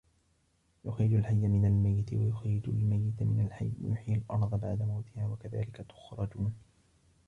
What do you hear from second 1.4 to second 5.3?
مِنَ المَيِّتِ وَيُخرِجُ المَيِّتَ مِنَ الحَيِّ وَيُحيِي الأَرضَ بَعدَ مَوتِها